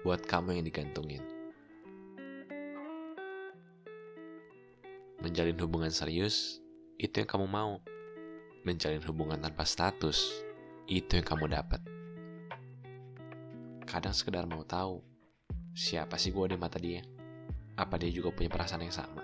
buat 0.00 0.24
kamu 0.24 0.56
yang 0.60 0.64
digantungin. 0.64 1.20
Menjalin 5.20 5.60
hubungan 5.60 5.92
serius, 5.92 6.64
itu 6.96 7.20
yang 7.20 7.28
kamu 7.28 7.44
mau. 7.44 7.84
Menjalin 8.64 9.04
hubungan 9.04 9.36
tanpa 9.36 9.68
status, 9.68 10.40
itu 10.88 11.20
yang 11.20 11.26
kamu 11.28 11.52
dapat. 11.52 11.84
Kadang 13.84 14.16
sekedar 14.16 14.48
mau 14.48 14.64
tahu, 14.64 15.04
siapa 15.76 16.16
sih 16.16 16.32
gue 16.32 16.56
di 16.56 16.56
mata 16.56 16.80
dia? 16.80 17.04
Apa 17.76 18.00
dia 18.00 18.08
juga 18.08 18.32
punya 18.32 18.48
perasaan 18.48 18.84
yang 18.84 18.96
sama? 18.96 19.20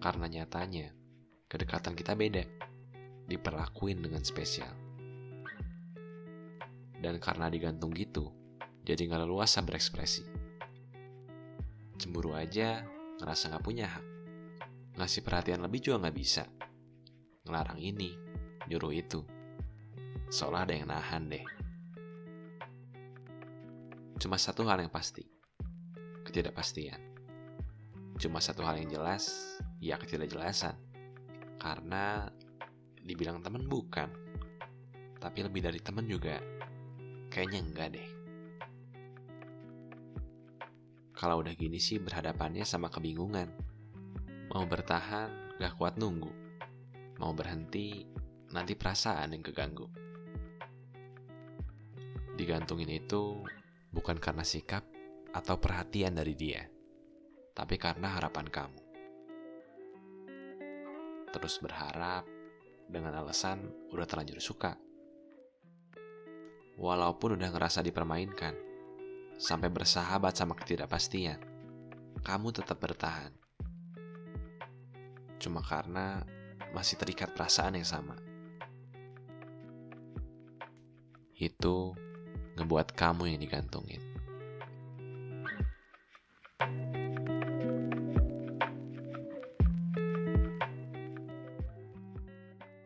Karena 0.00 0.26
nyatanya, 0.26 0.90
kedekatan 1.46 1.94
kita 1.94 2.18
beda. 2.18 2.42
Diperlakuin 3.30 4.02
dengan 4.02 4.26
spesial. 4.26 4.89
Dan 7.00 7.16
karena 7.16 7.48
digantung 7.48 7.96
gitu, 7.96 8.28
jadi 8.84 9.08
nggak 9.08 9.24
leluasa 9.24 9.64
berekspresi. 9.64 10.24
Cemburu 11.96 12.36
aja, 12.36 12.84
ngerasa 13.20 13.52
nggak 13.52 13.64
punya 13.64 13.88
hak. 13.88 14.06
Ngasih 15.00 15.24
perhatian 15.24 15.64
lebih 15.64 15.80
juga 15.80 16.04
nggak 16.04 16.16
bisa. 16.16 16.44
Ngelarang 17.48 17.80
ini, 17.80 18.12
nyuruh 18.68 18.92
itu. 18.92 19.24
Seolah 20.28 20.68
ada 20.68 20.76
yang 20.76 20.92
nahan 20.92 21.24
deh. 21.32 21.44
Cuma 24.20 24.36
satu 24.36 24.68
hal 24.68 24.84
yang 24.84 24.92
pasti, 24.92 25.24
ketidakpastian. 26.28 27.00
Cuma 28.20 28.44
satu 28.44 28.60
hal 28.60 28.76
yang 28.76 28.92
jelas, 28.92 29.56
ya 29.80 29.96
ketidakjelasan. 29.96 30.76
Karena 31.56 32.28
dibilang 33.00 33.40
temen 33.40 33.64
bukan, 33.64 34.12
tapi 35.16 35.40
lebih 35.40 35.64
dari 35.64 35.80
temen 35.80 36.04
juga 36.04 36.59
kayaknya 37.30 37.62
enggak 37.62 37.88
deh. 37.94 38.08
Kalau 41.14 41.40
udah 41.40 41.54
gini 41.54 41.78
sih 41.78 42.02
berhadapannya 42.02 42.66
sama 42.66 42.90
kebingungan. 42.90 43.48
Mau 44.50 44.66
bertahan, 44.66 45.56
gak 45.62 45.78
kuat 45.78 45.94
nunggu. 45.94 46.32
Mau 47.22 47.30
berhenti, 47.36 48.08
nanti 48.50 48.74
perasaan 48.74 49.36
yang 49.36 49.44
keganggu. 49.44 49.86
Digantungin 52.34 52.88
itu 52.88 53.44
bukan 53.92 54.16
karena 54.16 54.42
sikap 54.42 54.82
atau 55.30 55.60
perhatian 55.60 56.16
dari 56.16 56.34
dia, 56.34 56.64
tapi 57.52 57.76
karena 57.76 58.16
harapan 58.16 58.48
kamu. 58.48 58.80
Terus 61.30 61.62
berharap 61.62 62.26
dengan 62.90 63.14
alasan 63.22 63.70
udah 63.92 64.08
terlanjur 64.08 64.42
suka. 64.42 64.74
Walaupun 66.80 67.36
udah 67.36 67.52
ngerasa 67.52 67.84
dipermainkan, 67.84 68.56
sampai 69.36 69.68
bersahabat 69.68 70.32
sama 70.32 70.56
ketidakpastian, 70.56 71.36
kamu 72.24 72.56
tetap 72.56 72.80
bertahan. 72.80 73.32
Cuma 75.36 75.60
karena 75.60 76.24
masih 76.72 76.96
terikat 76.96 77.36
perasaan 77.36 77.76
yang 77.76 77.84
sama. 77.84 78.16
Itu 81.36 81.92
ngebuat 82.56 82.96
kamu 82.96 83.32
yang 83.32 83.40
digantungin. 83.40 84.09